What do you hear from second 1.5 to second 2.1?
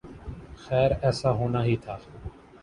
ہی تھا۔